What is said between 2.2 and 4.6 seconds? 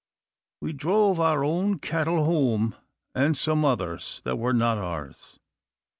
home, and perhaps some others that were